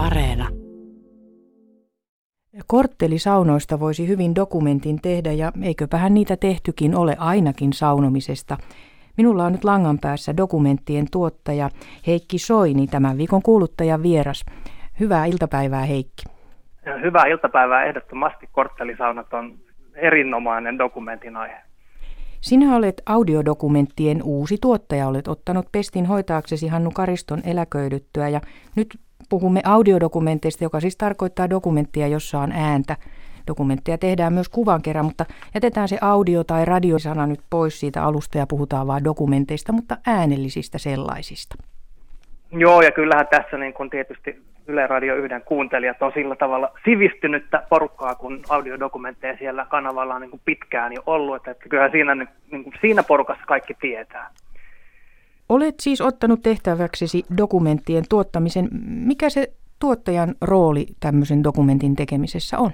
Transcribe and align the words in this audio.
Areena. 0.00 0.48
Korttelisaunoista 2.66 3.80
voisi 3.80 4.08
hyvin 4.08 4.34
dokumentin 4.34 5.00
tehdä 5.02 5.32
ja 5.32 5.52
eiköpähän 5.62 6.14
niitä 6.14 6.36
tehtykin 6.36 6.96
ole 6.96 7.16
ainakin 7.18 7.72
saunomisesta. 7.72 8.56
Minulla 9.16 9.44
on 9.44 9.52
nyt 9.52 9.64
langan 9.64 9.98
päässä 9.98 10.36
dokumenttien 10.36 11.06
tuottaja 11.12 11.70
Heikki 12.06 12.38
Soini, 12.38 12.86
tämän 12.86 13.18
viikon 13.18 13.42
kuuluttajan 13.42 14.02
vieras. 14.02 14.44
Hyvää 15.00 15.24
iltapäivää 15.24 15.82
Heikki. 15.82 16.22
Hyvää 17.02 17.26
iltapäivää 17.26 17.84
ehdottomasti. 17.84 18.48
Korttelisaunat 18.52 19.34
on 19.34 19.58
erinomainen 19.94 20.78
dokumentin 20.78 21.36
aihe. 21.36 21.56
Sinä 22.40 22.76
olet 22.76 23.02
audiodokumenttien 23.06 24.22
uusi 24.22 24.56
tuottaja, 24.60 25.08
olet 25.08 25.28
ottanut 25.28 25.66
pestin 25.72 26.06
hoitaaksesi 26.06 26.68
Hannu 26.68 26.90
Kariston 26.90 27.40
eläköidyttyä 27.44 28.28
ja 28.28 28.40
nyt 28.76 28.98
puhumme 29.30 29.60
audiodokumenteista, 29.64 30.64
joka 30.64 30.80
siis 30.80 30.96
tarkoittaa 30.96 31.50
dokumenttia, 31.50 32.08
jossa 32.08 32.38
on 32.38 32.52
ääntä. 32.52 32.96
Dokumentteja 33.46 33.98
tehdään 33.98 34.32
myös 34.32 34.48
kuvan 34.48 34.82
kerran, 34.82 35.04
mutta 35.04 35.24
jätetään 35.54 35.88
se 35.88 35.98
audio- 36.00 36.44
tai 36.44 36.64
radiosana 36.64 37.26
nyt 37.26 37.40
pois 37.50 37.80
siitä 37.80 38.04
alusta 38.04 38.38
ja 38.38 38.46
puhutaan 38.46 38.86
vain 38.86 39.04
dokumenteista, 39.04 39.72
mutta 39.72 39.96
äänellisistä 40.06 40.78
sellaisista. 40.78 41.54
Joo, 42.52 42.82
ja 42.82 42.90
kyllähän 42.90 43.26
tässä 43.30 43.58
niin 43.58 43.74
kun 43.74 43.90
tietysti 43.90 44.42
Yle 44.66 44.86
Radio 44.86 45.16
1 45.16 45.40
kuuntelijat 45.44 46.02
on 46.02 46.12
sillä 46.14 46.36
tavalla 46.36 46.72
sivistynyttä 46.84 47.62
porukkaa, 47.68 48.14
kun 48.14 48.40
audiodokumentteja 48.48 49.36
siellä 49.36 49.66
kanavalla 49.70 50.14
on 50.14 50.20
niin 50.20 50.30
kuin 50.30 50.42
pitkään 50.44 50.92
jo 50.92 51.02
ollut, 51.06 51.48
että 51.48 51.68
kyllähän 51.68 51.90
siinä, 51.90 52.14
niin 52.14 52.28
kuin 52.50 52.74
siinä 52.80 53.02
porukassa 53.02 53.44
kaikki 53.46 53.74
tietää. 53.74 54.30
Olet 55.50 55.74
siis 55.80 56.00
ottanut 56.00 56.42
tehtäväksesi 56.42 57.22
dokumenttien 57.36 58.04
tuottamisen. 58.08 58.68
Mikä 58.86 59.30
se 59.30 59.46
tuottajan 59.80 60.34
rooli 60.40 60.86
tämmöisen 61.00 61.44
dokumentin 61.44 61.96
tekemisessä 61.96 62.58
on? 62.58 62.70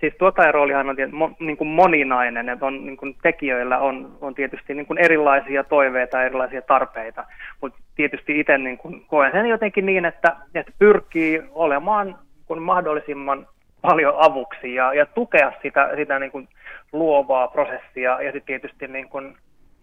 Siis 0.00 0.14
tuottajan 0.18 0.54
roolihan 0.54 0.88
on 0.88 0.96
niin 1.40 1.56
kuin 1.56 1.68
moninainen, 1.68 2.48
että 2.48 2.66
on, 2.66 2.86
niin 2.86 2.96
kuin 2.96 3.16
tekijöillä 3.22 3.78
on, 3.78 4.18
on 4.20 4.34
tietysti 4.34 4.74
niin 4.74 4.86
kuin 4.86 4.98
erilaisia 4.98 5.64
toiveita, 5.64 6.24
erilaisia 6.24 6.62
tarpeita, 6.62 7.24
mutta 7.60 7.78
tietysti 7.94 8.40
itse 8.40 8.58
niin 8.58 8.78
kuin 8.78 9.04
koen 9.06 9.32
sen 9.32 9.46
jotenkin 9.46 9.86
niin, 9.86 10.04
että, 10.04 10.36
että 10.54 10.72
pyrkii 10.78 11.42
olemaan 11.50 12.18
kun 12.46 12.62
mahdollisimman 12.62 13.46
paljon 13.82 14.14
avuksi 14.16 14.74
ja, 14.74 14.94
ja 14.94 15.06
tukea 15.06 15.52
sitä, 15.62 15.90
sitä 15.96 16.18
niin 16.18 16.32
kuin 16.32 16.48
luovaa 16.92 17.48
prosessia 17.48 18.22
ja 18.22 18.32
sitten 18.32 18.46
tietysti 18.46 18.88
niin 18.88 19.08
kuin 19.08 19.36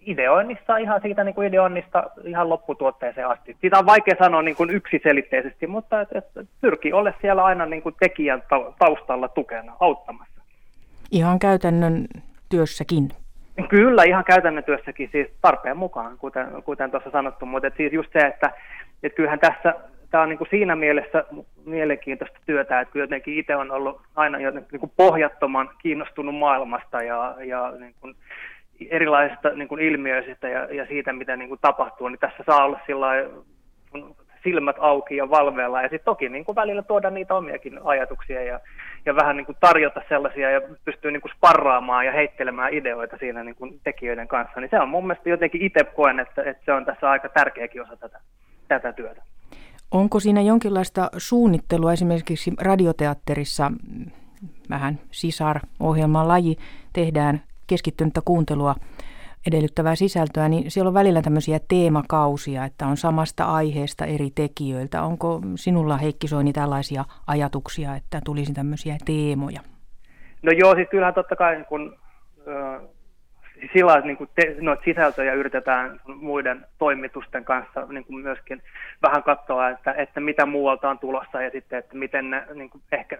ideoinnissa 0.06 0.78
ihan 0.78 1.02
siitä 1.02 1.24
niin 1.24 1.36
kuin 1.36 1.48
ideoinnista 1.48 2.04
ihan 2.24 2.50
lopputuotteeseen 2.50 3.28
asti. 3.28 3.58
Siitä 3.62 3.80
on 3.80 3.86
vaikea 3.86 4.16
sanoa 4.20 4.42
niin 4.42 4.56
kuin 4.56 4.70
yksiselitteisesti, 4.70 5.68
mutta 5.68 6.02
et, 6.02 6.08
et, 6.16 6.26
pyrkii 6.62 6.94
olla 6.94 7.14
siellä 7.22 7.44
aina 7.44 7.66
niin 7.66 7.82
kuin 7.82 7.96
tekijän 8.00 8.44
taustalla 8.80 9.28
tukena, 9.28 9.74
auttamassa. 9.80 10.42
Ihan 11.12 11.40
käytännön 11.40 12.06
työssäkin. 12.50 13.10
Kyllä, 13.70 14.04
ihan 14.04 14.24
käytännön 14.24 14.64
työssäkin, 14.64 15.10
siis 15.12 15.28
tarpeen 15.42 15.78
mukaan, 15.78 16.18
kuten, 16.18 16.48
kuten 16.66 16.92
tuossa 16.92 17.12
sanottu, 17.12 17.46
mutta 17.46 17.68
et 17.68 17.78
siis 17.78 17.94
just 17.94 18.14
se, 18.14 18.20
että 18.20 18.52
et 19.04 19.16
kyllähän 19.16 19.40
tässä 19.40 19.76
tämä 20.14 20.24
on 20.24 20.30
niin 20.30 20.38
kuin 20.38 20.48
siinä 20.50 20.76
mielessä 20.76 21.24
mielenkiintoista 21.66 22.40
työtä, 22.46 22.80
että 22.82 22.92
kyllä 22.92 23.04
jotenkin 23.04 23.38
itse 23.38 23.56
on 23.56 23.72
ollut 23.72 24.02
aina 24.16 24.40
jotenkin 24.40 24.70
niin 24.72 24.80
kuin 24.80 24.92
pohjattoman 24.98 25.70
kiinnostunut 25.82 26.36
maailmasta 26.36 27.02
ja, 27.02 27.36
ja 27.46 27.74
niin 27.80 27.96
kuin 28.02 28.16
erilaisista 28.90 29.50
niin 29.50 29.68
kuin 29.68 29.82
ilmiöistä 29.82 30.50
ja, 30.50 30.74
ja 30.74 30.86
siitä, 30.86 31.14
mitä 31.14 31.36
niin 31.36 31.50
kuin 31.50 31.60
tapahtuu, 31.62 32.08
niin 32.08 32.20
tässä 32.20 32.44
saa 32.46 32.66
olla 32.66 32.80
sillä 32.86 33.08
silmät 34.44 34.76
auki 34.80 35.16
ja 35.16 35.30
valveilla. 35.30 35.82
Ja 35.82 35.90
sitten 35.90 36.06
toki 36.06 36.30
niin 36.30 36.46
kuin 36.46 36.56
välillä 36.56 36.82
tuoda 36.82 37.10
niitä 37.10 37.36
omiakin 37.36 37.80
ajatuksia 37.84 38.44
ja, 38.44 38.60
ja 39.06 39.16
vähän 39.16 39.38
niin 39.38 39.46
kuin 39.46 39.58
tarjota 39.60 40.02
sellaisia 40.10 40.52
ja 40.52 40.62
pystyy 40.86 41.12
niin 41.12 41.22
kuin 41.22 41.32
sparraamaan 41.36 42.06
ja 42.06 42.12
heittelemään 42.12 42.74
ideoita 42.74 43.18
siinä 43.18 43.44
niin 43.44 43.56
kuin 43.56 43.80
tekijöiden 43.84 44.28
kanssa, 44.28 44.60
niin 44.60 44.70
se 44.70 44.80
on 44.80 44.90
mun 44.90 45.08
mielestä 45.08 45.30
jotenkin 45.30 45.62
itse 45.62 45.84
koen, 45.84 46.20
että, 46.20 46.44
että 46.44 46.66
se 46.66 46.74
on 46.74 46.86
tässä 46.86 47.10
aika 47.10 47.30
tärkeäkin 47.30 47.82
osa 47.82 47.98
tätä, 47.98 48.20
tätä 48.68 48.94
työtä. 48.94 49.22
Onko 49.92 50.20
siinä 50.20 50.42
jonkinlaista 50.42 51.10
suunnittelua? 51.18 51.94
Esimerkiksi 51.94 52.52
radioteatterissa, 52.62 53.72
vähän 54.70 55.00
sisar-ohjelman 55.12 56.28
laji, 56.28 56.56
tehdään 56.94 57.42
keskittynyttä 57.68 58.22
kuuntelua 58.26 58.76
edellyttävää 59.48 59.96
sisältöä, 59.96 60.50
niin 60.50 60.72
siellä 60.72 60.88
on 60.88 60.94
välillä 60.94 61.22
tämmöisiä 61.22 61.60
teemakausia, 61.68 62.66
että 62.66 62.88
on 62.88 62.98
samasta 62.98 63.46
aiheesta 63.46 64.06
eri 64.06 64.30
tekijöiltä. 64.36 65.04
Onko 65.04 65.42
sinulla 65.56 65.98
Heikki 65.98 66.28
Soini 66.28 66.54
tällaisia 66.54 67.06
ajatuksia, 67.28 67.96
että 67.96 68.22
tulisi 68.26 68.54
tämmöisiä 68.54 68.96
teemoja? 69.06 69.62
No 70.42 70.52
joo, 70.52 70.76
siis 70.76 70.88
kyllähän 70.90 71.14
totta 71.14 71.36
kai 71.36 71.66
kun, 71.70 71.98
äh, 72.48 72.82
sillä 73.74 74.02
niin 74.02 74.18
kuin 74.18 74.30
te, 74.36 74.56
noita 74.62 74.84
sisältöjä 74.86 75.34
yritetään 75.34 76.00
muiden 76.16 76.66
toimitusten 76.78 77.46
kanssa 77.46 77.86
niin 77.90 78.06
kuin 78.06 78.24
myöskin 78.24 78.62
vähän 79.02 79.24
katsoa, 79.24 79.70
että, 79.70 79.94
että 79.94 80.20
mitä 80.20 80.46
muualta 80.46 80.90
on 80.90 81.00
tulossa 81.00 81.42
ja 81.42 81.52
sitten, 81.52 81.80
että 81.80 81.98
miten 81.98 82.30
ne 82.30 82.48
niin 82.54 82.70
kuin 82.70 82.84
ehkä 82.92 83.18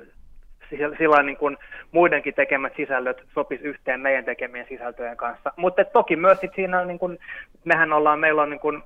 sillä 0.70 1.24
niin 1.24 1.38
kuin 1.38 1.58
muidenkin 1.92 2.34
tekemät 2.34 2.74
sisällöt 2.76 3.24
sopisi 3.34 3.64
yhteen 3.64 4.02
meidän 4.02 4.26
tekemien 4.26 4.66
sisältöjen 4.70 5.18
kanssa. 5.18 5.54
Mutta 5.56 5.86
toki 5.86 6.16
myös 6.16 6.40
sit 6.40 6.52
siinä, 6.56 6.86
niin 6.86 7.00
kuin, 7.00 7.20
mehän 7.66 7.94
ollaan, 7.94 8.20
meillä 8.20 8.42
on 8.42 8.50
niin 8.50 8.60
kuin, 8.60 8.84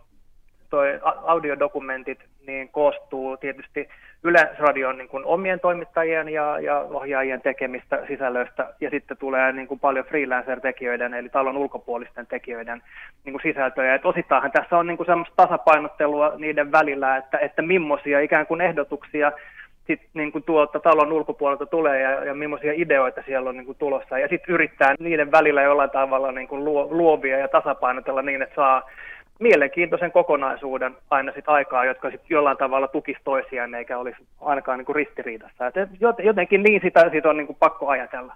toi 0.69 0.99
audiodokumentit 1.03 2.19
niin 2.47 2.69
koostuu 2.69 3.37
tietysti 3.37 3.89
Yleisradion 4.23 4.97
niin 4.97 5.07
kuin 5.07 5.25
omien 5.25 5.59
toimittajien 5.59 6.29
ja, 6.29 6.59
ja 6.59 6.79
ohjaajien 6.79 7.41
tekemistä 7.41 8.03
sisällöistä, 8.07 8.73
ja 8.81 8.89
sitten 8.89 9.17
tulee 9.17 9.51
niin 9.51 9.67
kuin 9.67 9.79
paljon 9.79 10.05
freelancer-tekijöiden, 10.05 11.13
eli 11.13 11.29
talon 11.29 11.57
ulkopuolisten 11.57 12.27
tekijöiden 12.27 12.81
niin 13.25 13.33
kuin 13.33 13.41
sisältöjä. 13.41 13.95
Et 13.95 14.05
osittainhan 14.05 14.51
tässä 14.51 14.77
on 14.77 14.87
niin 14.87 14.97
kuin 14.97 15.07
semmoista 15.07 15.35
tasapainottelua 15.35 16.33
niiden 16.37 16.71
välillä, 16.71 17.17
että, 17.17 17.37
että 17.37 17.61
millaisia 17.61 18.19
ikään 18.19 18.47
kuin 18.47 18.61
ehdotuksia 18.61 19.31
sit, 19.87 20.01
niin 20.13 20.31
kuin 20.31 20.43
tuolta 20.43 20.79
talon 20.79 21.11
ulkopuolelta 21.11 21.65
tulee 21.65 22.01
ja, 22.01 22.25
ja 22.25 22.33
millaisia 22.33 22.73
ideoita 22.75 23.21
siellä 23.25 23.49
on 23.49 23.57
niin 23.57 23.65
kuin 23.65 23.77
tulossa. 23.77 24.19
Ja 24.19 24.27
sitten 24.27 24.55
yrittää 24.55 24.95
niiden 24.99 25.31
välillä 25.31 25.61
jollain 25.61 25.89
tavalla 25.89 26.31
niin 26.31 26.47
kuin 26.47 26.65
luo, 26.65 26.87
luovia 26.91 27.37
ja 27.37 27.47
tasapainotella 27.47 28.21
niin, 28.21 28.41
että 28.41 28.55
saa 28.55 28.89
mielenkiintoisen 29.39 30.11
kokonaisuuden 30.11 30.95
aina 31.09 31.31
sit 31.35 31.49
aikaa, 31.49 31.85
jotka 31.85 32.11
sit 32.11 32.21
jollain 32.29 32.57
tavalla 32.57 32.87
tukisi 32.87 33.19
toisiaan 33.23 33.75
eikä 33.75 33.97
olisi 33.97 34.17
ainakaan 34.41 34.77
niin 34.77 34.85
kuin 34.85 34.95
ristiriidassa. 34.95 35.67
Et 35.67 35.75
jotenkin 36.23 36.63
niin 36.63 36.81
sitä, 36.83 37.09
sitä 37.11 37.29
on 37.29 37.37
niin 37.37 37.47
kuin 37.47 37.57
pakko 37.59 37.87
ajatella. 37.87 38.33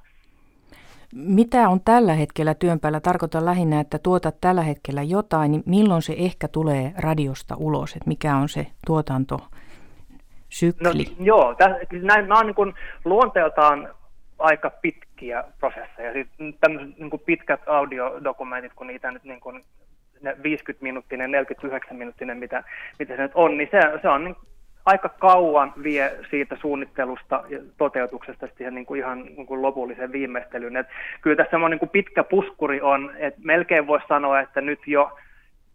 Mitä 1.16 1.70
on 1.70 1.82
tällä 1.86 2.14
hetkellä 2.14 2.54
työn 2.54 2.80
päällä? 2.80 3.00
Tarkoitan 3.00 3.46
lähinnä, 3.46 3.80
että 3.80 4.00
tuotat 4.00 4.36
tällä 4.42 4.62
hetkellä 4.62 5.04
jotain, 5.04 5.52
niin 5.52 5.64
milloin 5.66 6.02
se 6.02 6.16
ehkä 6.18 6.48
tulee 6.48 6.94
radiosta 6.98 7.56
ulos? 7.58 7.96
Et 7.96 8.06
mikä 8.06 8.36
on 8.36 8.50
se 8.50 8.68
tuotanto 8.88 9.40
sykli? 10.52 10.88
No, 10.88 10.92
joo, 11.20 11.56
täs, 11.56 11.72
näin, 11.92 12.28
nämä 12.28 12.40
on 12.40 12.46
niin 12.46 12.74
luonteeltaan 13.06 13.90
aika 14.40 14.70
pitkiä 14.70 15.44
prosesseja. 15.60 16.14
Siis 16.14 16.28
tämmöiset 16.60 16.98
niin 16.98 17.22
pitkät 17.26 17.62
audiodokumentit, 17.68 18.74
kun 18.76 18.88
niitä 18.88 19.12
nyt 19.12 19.24
niin 19.24 19.40
kuin, 19.40 19.64
ne 20.22 20.32
50-minuuttinen, 20.32 21.32
49-minuuttinen, 21.32 22.38
mitä, 22.38 22.64
mitä 23.00 23.16
se 23.16 23.22
nyt 23.22 23.32
on, 23.36 23.58
niin 23.58 23.70
se, 23.72 23.82
se 24.02 24.10
on 24.10 24.24
niin 24.24 24.36
aika 24.86 25.10
kauan 25.10 25.74
vie 25.84 26.18
siitä 26.30 26.58
suunnittelusta 26.62 27.44
ja 27.50 27.60
toteutuksesta 27.78 28.48
siihen 28.58 28.76
niin 28.76 28.86
kuin 28.86 29.00
ihan 29.00 29.24
niin 29.26 29.46
kuin 29.46 29.62
lopulliseen 29.62 30.12
viimeistelyyn. 30.12 30.78
Et 30.78 30.88
kyllä 31.22 31.44
tässä 31.44 31.58
on 31.58 31.72
niin 31.72 31.80
kuin 31.80 31.90
pitkä 31.90 32.24
puskuri 32.24 32.82
on, 32.82 33.12
että 33.18 33.40
melkein 33.44 33.88
voisi 33.88 34.08
sanoa, 34.08 34.40
että 34.40 34.62
nyt 34.62 34.80
jo 34.88 35.18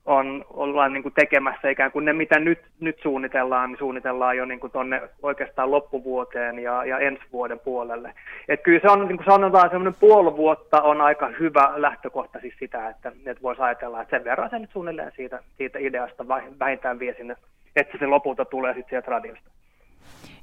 on, 0.06 0.44
ollaan 0.50 0.92
niin 0.92 1.02
kuin 1.02 1.14
tekemässä 1.14 1.70
ikään 1.70 1.92
kuin 1.92 2.04
ne, 2.04 2.12
mitä 2.12 2.38
nyt, 2.38 2.58
nyt 2.80 2.98
suunnitellaan, 3.02 3.70
niin 3.70 3.78
suunnitellaan 3.78 4.36
jo 4.36 4.44
niin 4.44 4.60
kuin 4.60 4.72
tonne 4.72 5.02
oikeastaan 5.22 5.70
loppuvuoteen 5.70 6.58
ja, 6.58 6.84
ja 6.84 6.98
ensi 6.98 7.22
vuoden 7.32 7.58
puolelle. 7.58 8.12
Et 8.48 8.62
kyllä 8.62 8.80
se 8.80 8.88
on, 8.88 9.08
niin 9.08 9.16
kuin 9.16 9.26
sanotaan, 9.26 9.70
semmoinen 9.70 10.00
puoli 10.00 10.36
vuotta 10.36 10.82
on 10.82 11.00
aika 11.00 11.28
hyvä 11.40 11.72
lähtökohta 11.76 12.40
siis 12.40 12.54
sitä, 12.58 12.88
että, 12.88 13.12
että 13.26 13.42
voisi 13.42 13.62
ajatella, 13.62 14.02
että 14.02 14.16
sen 14.16 14.24
verran 14.24 14.50
se 14.50 14.58
nyt 14.58 14.70
suunnilleen 14.72 15.12
siitä, 15.16 15.42
siitä 15.56 15.78
ideasta 15.78 16.28
vähintään 16.58 16.98
vie 16.98 17.14
sinne, 17.16 17.36
että 17.76 17.98
se 17.98 18.06
lopulta 18.06 18.44
tulee 18.44 18.74
sitten 18.74 18.90
sieltä 18.90 19.10
radiosta. 19.10 19.50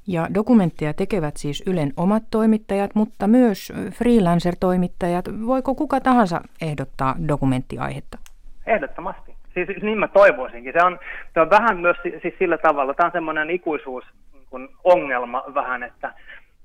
Ja 0.06 0.26
dokumentteja 0.34 0.94
tekevät 0.94 1.36
siis 1.36 1.62
Ylen 1.66 1.92
omat 1.96 2.22
toimittajat, 2.30 2.90
mutta 2.94 3.26
myös 3.26 3.72
freelancer-toimittajat. 3.90 5.24
Voiko 5.46 5.74
kuka 5.74 6.00
tahansa 6.00 6.40
ehdottaa 6.62 7.14
dokumenttiaihetta? 7.28 8.18
Ehdottomasti. 8.66 9.33
Siis, 9.54 9.66
siis 9.66 9.82
niin 9.82 9.98
mä 9.98 10.08
toivoisinkin. 10.08 10.72
Se 10.72 10.84
on, 10.84 10.98
se 11.34 11.40
on 11.40 11.50
vähän 11.50 11.78
myös 11.78 11.96
siis 12.22 12.34
sillä 12.38 12.58
tavalla, 12.58 12.94
tämä 12.94 13.06
on 13.06 13.12
semmoinen 13.12 13.50
ikuisuus 13.50 14.04
kun 14.54 14.68
ongelma 14.84 15.44
vähän, 15.54 15.82
että, 15.82 16.12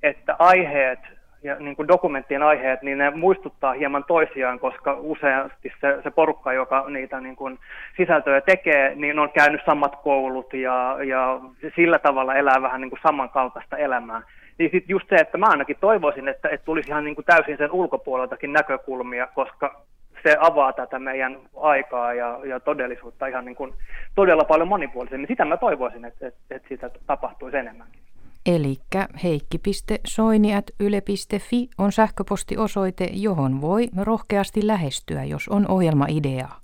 että 0.04 0.36
aiheet 0.40 1.00
ja 1.44 1.56
niin 1.56 1.76
kuin 1.76 1.88
dokumenttien 1.88 2.44
aiheet, 2.44 2.82
niin 2.82 2.98
ne 2.98 3.10
muistuttaa 3.10 3.74
hieman 3.74 4.04
toisiaan, 4.08 4.60
koska 4.60 4.98
useasti 5.00 5.74
se, 5.82 6.00
se 6.04 6.12
porukka, 6.12 6.54
joka 6.54 6.86
niitä 6.90 7.22
niin 7.22 7.36
kuin 7.36 7.60
sisältöjä 7.98 8.42
tekee, 8.42 8.96
niin 8.96 9.20
on 9.20 9.30
käynyt 9.32 9.62
samat 9.66 9.96
koulut 10.04 10.54
ja, 10.54 10.98
ja 11.04 11.40
sillä 11.76 12.00
tavalla 12.00 12.36
elää 12.36 12.62
vähän 12.62 12.82
niin 12.82 12.90
kuin 12.90 13.00
samankaltaista 13.04 13.78
elämää. 13.78 14.22
Niin 14.58 14.72
sitten 14.72 14.90
just 14.94 15.10
se, 15.10 15.16
että 15.16 15.38
mä 15.38 15.46
ainakin 15.50 15.78
toivoisin, 15.82 16.28
että, 16.28 16.50
että 16.50 16.66
tulisi 16.66 16.90
ihan 16.90 17.04
niin 17.04 17.16
kuin 17.16 17.26
täysin 17.26 17.58
sen 17.58 17.72
ulkopuoleltakin 17.72 18.54
näkökulmia, 18.54 19.28
koska 19.28 19.82
se 20.24 20.38
avaa 20.40 20.74
tätä 20.74 21.00
meidän 21.00 21.40
aikaa 21.62 22.14
ja, 22.14 22.40
ja 22.44 22.60
todellisuutta 22.60 23.28
ihan 23.28 23.46
niin 23.46 23.56
kuin 23.56 23.74
todella 24.16 24.44
paljon 24.44 24.68
monipuolisemmin. 24.68 25.28
Sitä 25.28 25.46
mä 25.46 25.58
toivoisin, 25.58 26.06
että, 26.06 26.28
että, 26.28 26.56
että 26.56 26.70
sitä 26.70 26.90
tapahtuisi 27.08 27.58
enemmänkin. 27.58 28.02
Eli 28.46 28.76
heikki.soini.yle.fi 29.24 31.70
on 31.78 31.92
sähköpostiosoite, 31.92 33.10
johon 33.14 33.62
voi 33.62 33.88
rohkeasti 34.04 34.68
lähestyä, 34.68 35.24
jos 35.24 35.48
on 35.48 35.68
ohjelmaideaa. 35.68 36.60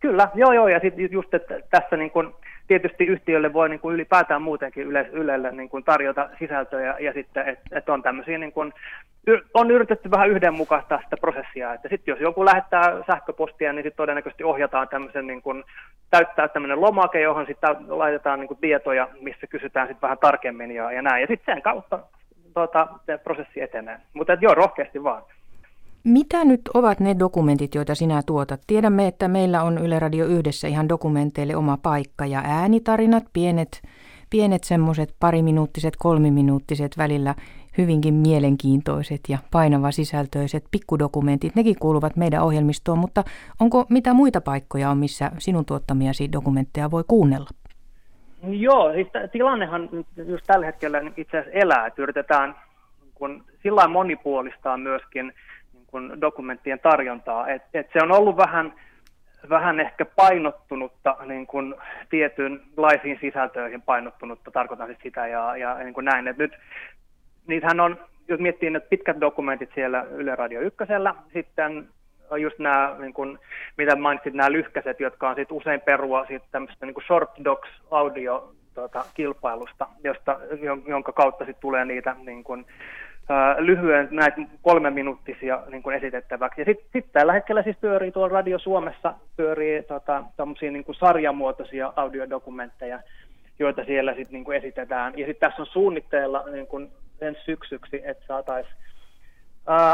Kyllä, 0.00 0.28
joo 0.34 0.52
joo, 0.52 0.68
ja 0.68 0.80
sitten 0.80 1.12
just, 1.12 1.34
että 1.34 1.60
tässä 1.70 1.96
niin 1.96 2.10
kun, 2.10 2.34
tietysti 2.66 3.04
yhtiölle 3.04 3.52
voi 3.52 3.68
niin 3.68 3.80
kuin 3.80 3.94
ylipäätään 3.94 4.42
muutenkin 4.42 4.86
yle, 4.86 5.08
Ylelle 5.12 5.52
niin 5.52 5.68
kuin 5.68 5.84
tarjota 5.84 6.28
sisältöjä 6.38 6.96
ja 7.00 7.12
sitten, 7.12 7.48
että 7.48 7.78
et 7.78 7.88
on 7.88 8.02
tämmöisiä, 8.02 8.38
niin 8.38 8.52
kuin, 8.52 8.72
on 9.54 9.70
yritetty 9.70 10.10
vähän 10.10 10.30
yhdenmukaistaa 10.30 11.00
sitä 11.04 11.16
prosessia, 11.16 11.74
että 11.74 11.88
sitten 11.88 12.12
jos 12.12 12.20
joku 12.20 12.44
lähettää 12.44 13.02
sähköpostia, 13.06 13.72
niin 13.72 13.82
sitten 13.82 13.96
todennäköisesti 13.96 14.44
ohjataan 14.44 14.88
tämmöisen, 14.88 15.26
niin 15.26 15.42
kuin, 15.42 15.64
täyttää 16.10 16.48
tämmöinen 16.48 16.80
lomake, 16.80 17.20
johon 17.20 17.46
sitten 17.46 17.76
laitetaan 17.88 18.40
niin 18.40 18.48
kuin 18.48 18.60
tietoja, 18.60 19.08
missä 19.20 19.46
kysytään 19.46 19.86
sitten 19.86 20.02
vähän 20.02 20.18
tarkemmin 20.18 20.70
ja, 20.70 20.92
ja 20.92 21.02
näin, 21.02 21.20
ja 21.20 21.26
sitten 21.26 21.54
sen 21.54 21.62
kautta 21.62 21.98
tuota, 22.54 22.88
prosessi 23.24 23.60
etenee. 23.60 23.98
Mutta 24.12 24.36
joo, 24.40 24.54
rohkeasti 24.54 25.02
vaan. 25.02 25.22
Mitä 26.06 26.44
nyt 26.44 26.60
ovat 26.74 27.00
ne 27.00 27.16
dokumentit, 27.18 27.74
joita 27.74 27.94
sinä 27.94 28.22
tuotat? 28.26 28.60
Tiedämme, 28.66 29.06
että 29.06 29.28
meillä 29.28 29.62
on 29.62 29.78
Yle 29.78 29.98
Radio 29.98 30.26
yhdessä 30.26 30.68
ihan 30.68 30.88
dokumenteille 30.88 31.56
oma 31.56 31.78
paikka 31.82 32.26
ja 32.26 32.42
äänitarinat, 32.44 33.24
pienet, 33.32 33.82
pienet 34.30 34.64
semmoiset 34.64 35.14
pariminuuttiset, 35.20 35.94
kolmiminuuttiset 35.98 36.98
välillä 36.98 37.34
hyvinkin 37.78 38.14
mielenkiintoiset 38.14 39.20
ja 39.28 39.38
painava 39.50 39.90
sisältöiset 39.90 40.64
pikkudokumentit, 40.70 41.54
nekin 41.54 41.76
kuuluvat 41.80 42.16
meidän 42.16 42.42
ohjelmistoon, 42.42 42.98
mutta 42.98 43.24
onko 43.60 43.86
mitä 43.90 44.14
muita 44.14 44.40
paikkoja 44.40 44.90
on, 44.90 44.98
missä 44.98 45.30
sinun 45.38 45.64
tuottamiasi 45.64 46.32
dokumentteja 46.32 46.90
voi 46.90 47.04
kuunnella? 47.08 47.50
Joo, 48.42 48.92
siis 48.92 49.08
tilannehan 49.32 49.88
just 50.28 50.44
tällä 50.46 50.66
hetkellä 50.66 50.98
itse 51.16 51.38
asiassa 51.38 51.58
elää, 51.58 51.86
että 51.86 52.02
yritetään 52.02 52.54
kun 53.14 53.44
sillä 53.62 53.88
monipuolistaa 53.88 54.76
myöskin 54.76 55.32
kuin 55.96 56.20
dokumenttien 56.20 56.80
tarjontaa. 56.80 57.48
Et, 57.48 57.62
et 57.74 57.86
se 57.92 57.98
on 58.02 58.12
ollut 58.12 58.36
vähän, 58.36 58.72
vähän 59.48 59.80
ehkä 59.80 60.04
painottunutta 60.04 61.16
niin 61.26 61.46
kuin 61.46 61.74
tietynlaisiin 62.10 63.18
sisältöihin 63.20 63.82
painottunutta, 63.82 64.50
tarkoitan 64.50 64.86
siis 64.86 64.98
sitä 65.02 65.26
ja, 65.26 65.56
ja 65.56 65.74
niin 65.74 65.94
kuin 65.94 66.04
näin. 66.04 66.28
Et 66.28 66.36
nyt 66.36 66.52
niitähän 67.46 67.80
on, 67.80 68.00
jos 68.28 68.40
miettii 68.40 68.70
nyt 68.70 68.88
pitkät 68.88 69.20
dokumentit 69.20 69.70
siellä 69.74 70.02
Yle 70.02 70.34
Radio 70.34 70.60
Ykkösellä, 70.60 71.14
sitten 71.32 71.88
just 72.38 72.58
nämä, 72.58 72.96
niin 72.98 73.14
kuin, 73.14 73.38
mitä 73.76 73.96
mainitsit, 73.96 74.34
nämä 74.34 74.52
lyhkäiset, 74.52 75.00
jotka 75.00 75.28
on 75.28 75.36
sit 75.36 75.52
usein 75.52 75.80
perua 75.80 76.26
tämmöistä 76.50 76.86
niin 76.86 76.94
kuin 76.94 77.04
short 77.04 77.30
docs 77.44 77.68
audio 77.90 78.52
tuota, 78.74 79.04
kilpailusta, 79.14 79.86
josta, 80.04 80.40
jonka 80.86 81.12
kautta 81.12 81.44
sitten 81.44 81.60
tulee 81.60 81.84
niitä 81.84 82.16
niin 82.24 82.44
kuin, 82.44 82.66
lyhyen 83.58 84.08
näitä 84.10 84.36
kolme 84.62 84.90
minuuttisia 84.90 85.62
niin 85.70 85.82
kuin 85.82 85.96
esitettäväksi. 85.96 86.60
Ja 86.60 86.64
sitten 86.64 86.88
sit 86.92 87.12
tällä 87.12 87.32
hetkellä 87.32 87.62
siis 87.62 87.76
pyörii 87.80 88.12
tuolla 88.12 88.34
Radio 88.34 88.58
Suomessa, 88.58 89.14
pyörii 89.36 89.82
tota, 89.82 90.24
niin 90.60 90.84
kuin 90.84 90.96
sarjamuotoisia 90.96 91.92
audiodokumentteja, 91.96 93.00
joita 93.58 93.84
siellä 93.84 94.14
sitten 94.14 94.32
niin 94.32 94.44
kuin 94.44 94.56
esitetään. 94.56 95.12
Ja 95.16 95.26
sitten 95.26 95.48
tässä 95.48 95.62
on 95.62 95.66
suunnitteilla 95.66 96.44
niin 96.52 96.66
kuin 96.66 96.90
ensi 97.20 97.40
syksyksi, 97.44 98.02
että 98.04 98.26
saataisiin 98.26 98.76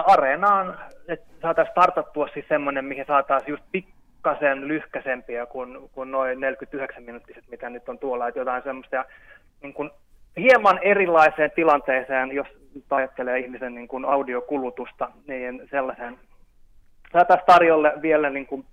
areenaan, 0.06 0.78
että 1.08 1.26
saataisiin 1.42 1.72
startattua 1.72 2.28
siis 2.34 2.48
semmoinen, 2.48 2.84
mihin 2.84 3.06
saataisiin 3.06 3.50
just 3.50 3.64
pikkasen 3.72 4.68
lyhkäsempiä 4.68 5.46
kuin, 5.46 5.90
kuin 5.92 6.10
noin 6.10 6.40
49 6.40 7.02
minuuttiset, 7.02 7.44
mitä 7.50 7.70
nyt 7.70 7.88
on 7.88 7.98
tuolla, 7.98 8.28
että 8.28 8.40
jotain 8.40 8.62
semmoista 8.62 9.04
niin 9.62 9.74
kuin 9.74 9.90
hieman 10.36 10.78
erilaiseen 10.82 11.50
tilanteeseen, 11.50 12.32
jos 12.32 12.46
ajattelee 12.90 13.38
ihmisen 13.38 13.74
niin 13.74 13.88
kuin 13.88 14.04
audiokulutusta, 14.04 15.08
niin 15.26 15.68
sellaisen 15.70 16.18
saataisiin 17.12 17.46
tarjolle 17.46 17.92
vielä 18.02 18.30
niin 18.30 18.46
kuin 18.46 18.64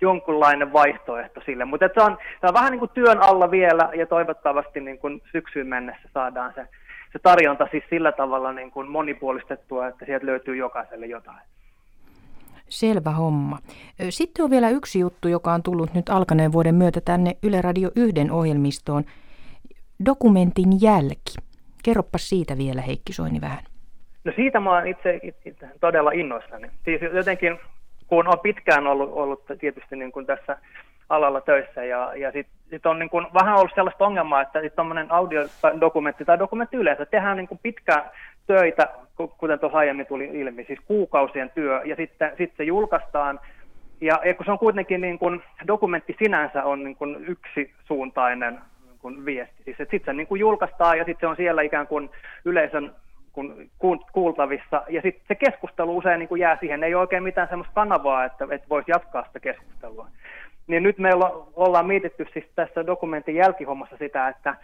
jonkunlainen 0.00 0.72
vaihtoehto 0.72 1.40
sille. 1.46 1.64
Mutta 1.64 1.88
se 1.94 2.02
on, 2.02 2.18
se 2.40 2.46
on 2.46 2.54
vähän 2.54 2.70
niin 2.70 2.78
kuin 2.78 2.90
työn 2.94 3.22
alla 3.22 3.50
vielä 3.50 3.90
ja 3.96 4.06
toivottavasti 4.06 4.80
niin 4.80 4.98
kuin 4.98 5.22
syksyyn 5.32 5.66
mennessä 5.66 6.08
saadaan 6.14 6.52
se, 6.54 6.66
se 7.12 7.18
tarjonta 7.18 7.68
siis 7.70 7.84
sillä 7.90 8.12
tavalla 8.12 8.52
niin 8.52 8.70
kuin 8.70 8.90
monipuolistettua, 8.90 9.86
että 9.86 10.04
sieltä 10.04 10.26
löytyy 10.26 10.56
jokaiselle 10.56 11.06
jotain. 11.06 11.40
Selvä 12.68 13.10
homma. 13.10 13.58
Sitten 14.10 14.44
on 14.44 14.50
vielä 14.50 14.68
yksi 14.68 14.98
juttu, 14.98 15.28
joka 15.28 15.52
on 15.52 15.62
tullut 15.62 15.94
nyt 15.94 16.08
alkaneen 16.08 16.52
vuoden 16.52 16.74
myötä 16.74 17.00
tänne 17.00 17.36
Yle 17.42 17.62
Radio 17.62 17.90
1 17.96 18.30
ohjelmistoon– 18.30 19.04
dokumentin 20.04 20.82
jälki. 20.82 21.34
Kerropa 21.84 22.18
siitä 22.18 22.58
vielä 22.58 22.82
Heikki 22.82 23.12
Soini 23.12 23.40
vähän. 23.40 23.64
No 24.24 24.32
siitä 24.36 24.60
mä 24.60 24.70
oon 24.70 24.86
itse, 24.86 25.20
itse 25.22 25.68
todella 25.80 26.10
innoissani. 26.10 26.70
Siis 26.84 27.00
jotenkin, 27.14 27.58
kun 28.06 28.28
on 28.28 28.40
pitkään 28.42 28.86
ollut, 28.86 29.10
ollut 29.12 29.44
tietysti 29.60 29.96
niin 29.96 30.12
kuin 30.12 30.26
tässä 30.26 30.58
alalla 31.08 31.40
töissä 31.40 31.84
ja, 31.84 32.12
ja 32.16 32.32
sitten 32.32 32.56
sit 32.70 32.86
on 32.86 32.98
niin 32.98 33.10
kuin 33.10 33.26
vähän 33.34 33.56
ollut 33.56 33.70
sellaista 33.74 34.06
ongelmaa, 34.06 34.42
että 34.42 34.60
tuommoinen 34.76 35.12
audiodokumentti 35.12 36.24
tai 36.24 36.38
dokumentti 36.38 36.76
yleensä 36.76 37.06
tehdään 37.06 37.36
niin 37.36 37.48
kuin 37.48 37.60
pitkään 37.62 38.10
töitä, 38.46 38.88
kuten 39.38 39.58
tuossa 39.58 39.78
aiemmin 39.78 40.06
tuli 40.06 40.24
ilmi, 40.24 40.64
siis 40.64 40.78
kuukausien 40.86 41.50
työ 41.54 41.82
ja 41.84 41.96
sitten 41.96 42.32
sit 42.38 42.52
se 42.56 42.64
julkaistaan 42.64 43.40
ja, 44.00 44.20
ja 44.24 44.34
kun 44.34 44.46
se 44.46 44.52
on 44.52 44.58
kuitenkin 44.58 45.00
niin 45.00 45.18
kuin, 45.18 45.42
dokumentti 45.66 46.16
sinänsä 46.18 46.64
on 46.64 46.84
niin 46.84 46.96
kuin 46.96 47.24
yksisuuntainen 47.24 48.58
kuin 49.06 49.24
viesti. 49.24 49.62
Siis, 49.64 49.76
sitten 49.76 50.04
se 50.04 50.12
niin 50.12 50.26
kuin 50.26 50.40
julkaistaan 50.40 50.98
ja 50.98 51.04
sitten 51.04 51.20
se 51.20 51.26
on 51.26 51.36
siellä 51.36 51.62
ikään 51.62 51.86
kuin 51.86 52.10
yleisön 52.44 52.92
kun 53.32 54.00
kuultavissa. 54.12 54.82
Ja 54.88 55.02
sitten 55.02 55.24
se 55.28 55.34
keskustelu 55.34 55.96
usein 55.96 56.18
niin 56.18 56.28
kuin 56.28 56.40
jää 56.40 56.56
siihen, 56.60 56.84
ei 56.84 56.94
ole 56.94 57.00
oikein 57.00 57.22
mitään 57.22 57.48
sellaista 57.48 57.74
kanavaa, 57.74 58.24
että, 58.24 58.46
että 58.50 58.68
voisi 58.68 58.90
jatkaa 58.90 59.24
sitä 59.24 59.40
keskustelua. 59.40 60.08
Niin 60.66 60.82
nyt 60.82 60.98
meillä 60.98 61.30
ollaan 61.54 61.86
mietitty 61.86 62.26
siis 62.32 62.44
tässä 62.54 62.86
dokumentin 62.86 63.34
jälkihommassa 63.34 63.96
sitä, 63.96 64.28
että 64.28 64.56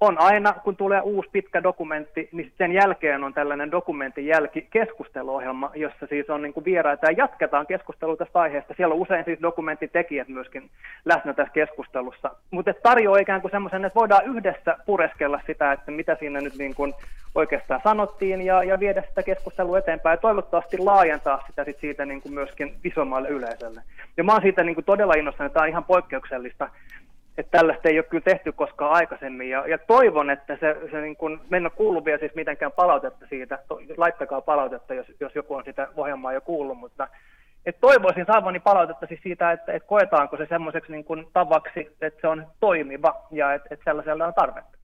on 0.00 0.18
aina, 0.18 0.52
kun 0.52 0.76
tulee 0.76 1.00
uusi 1.00 1.28
pitkä 1.32 1.62
dokumentti, 1.62 2.28
niin 2.32 2.52
sen 2.58 2.72
jälkeen 2.72 3.24
on 3.24 3.34
tällainen 3.34 3.70
dokumentin 3.70 4.26
jälki 4.26 4.66
keskusteluohjelma, 4.70 5.70
jossa 5.74 6.06
siis 6.06 6.30
on 6.30 6.42
niin 6.42 6.52
kuin 6.52 6.64
vieraita 6.64 7.06
ja 7.06 7.12
jatketaan 7.16 7.66
keskustelua 7.66 8.16
tästä 8.16 8.40
aiheesta. 8.40 8.74
Siellä 8.76 8.94
on 8.94 9.00
usein 9.00 9.24
siis 9.24 9.42
dokumenttitekijät 9.42 10.28
myöskin 10.28 10.70
läsnä 11.04 11.34
tässä 11.34 11.52
keskustelussa. 11.52 12.30
Mutta 12.50 12.74
tarjoaa 12.82 13.18
ikään 13.18 13.40
kuin 13.40 13.50
semmoisen, 13.50 13.84
että 13.84 14.00
voidaan 14.00 14.26
yhdessä 14.26 14.76
pureskella 14.86 15.40
sitä, 15.46 15.72
että 15.72 15.90
mitä 15.90 16.16
siinä 16.20 16.40
nyt 16.40 16.56
niin 16.58 16.74
kuin 16.74 16.94
oikeastaan 17.34 17.80
sanottiin 17.84 18.42
ja, 18.42 18.64
ja 18.64 18.80
viedä 18.80 19.02
sitä 19.08 19.22
keskustelua 19.22 19.78
eteenpäin 19.78 20.14
ja 20.14 20.20
toivottavasti 20.20 20.78
laajentaa 20.78 21.44
sitä 21.46 21.64
sit 21.64 21.80
siitä 21.80 22.06
niin 22.06 22.22
kuin 22.22 22.34
myöskin 22.34 22.74
isommalle 22.84 23.28
yleisölle. 23.28 23.82
Ja 24.16 24.24
mä 24.24 24.32
oon 24.32 24.42
siitä 24.42 24.64
niin 24.64 24.74
kuin 24.74 24.84
todella 24.84 25.14
innoissani, 25.14 25.46
että 25.46 25.54
tämä 25.54 25.64
on 25.64 25.68
ihan 25.68 25.84
poikkeuksellista 25.84 26.68
että 27.40 27.58
tällaista 27.58 27.88
ei 27.88 27.98
ole 27.98 28.04
kyllä 28.04 28.24
tehty 28.24 28.52
koskaan 28.52 28.92
aikaisemmin. 28.92 29.50
Ja, 29.50 29.68
ja 29.68 29.78
toivon, 29.78 30.30
että 30.30 30.56
se, 30.60 30.76
se 30.90 31.00
niin 31.00 31.16
kuin, 31.16 31.40
mennä 31.50 31.70
kuullut 31.70 32.04
vielä 32.04 32.18
siis 32.18 32.34
mitenkään 32.34 32.72
palautetta 32.72 33.26
siitä, 33.28 33.58
laittakaa 33.96 34.40
palautetta, 34.40 34.94
jos, 34.94 35.06
jos 35.20 35.34
joku 35.34 35.54
on 35.54 35.64
sitä 35.64 35.88
ohjelmaa 35.96 36.32
jo 36.32 36.40
kuullut, 36.40 36.78
mutta 36.78 37.08
et 37.66 37.76
toivoisin 37.80 38.26
saavani 38.26 38.60
palautetta 38.60 39.06
siis 39.06 39.20
siitä, 39.22 39.52
että 39.52 39.72
et 39.72 39.82
koetaanko 39.86 40.36
se 40.36 40.46
semmoiseksi 40.48 40.92
niin 40.92 41.28
tavaksi, 41.32 41.96
että 42.00 42.20
se 42.20 42.28
on 42.28 42.46
toimiva 42.60 43.26
ja 43.30 43.54
että 43.54 43.68
et 43.70 43.80
sellaisella 43.84 44.26
on 44.26 44.34
tarvetta. 44.34 44.79